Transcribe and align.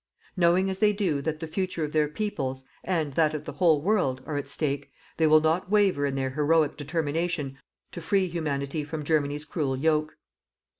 Knowing 0.35 0.67
as 0.67 0.79
they 0.79 0.91
do 0.91 1.21
that 1.21 1.39
the 1.41 1.45
future 1.47 1.83
of 1.83 1.93
their 1.93 2.07
peoples, 2.07 2.63
and 2.83 3.13
that 3.13 3.35
of 3.35 3.45
the 3.45 3.51
whole 3.51 3.83
world, 3.83 4.23
are 4.25 4.35
at 4.35 4.47
stake, 4.47 4.91
they 5.17 5.27
will 5.27 5.39
not 5.41 5.69
waver 5.69 6.07
in 6.07 6.15
their 6.15 6.31
heroic 6.31 6.75
determination 6.75 7.59
to 7.91 8.01
free 8.01 8.27
Humanity 8.27 8.83
from 8.83 9.03
Germany's 9.03 9.45
cruel 9.45 9.77
yoke. 9.77 10.17